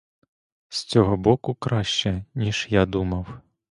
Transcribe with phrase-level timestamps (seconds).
[0.69, 3.41] З цього боку краще, ніж я думав.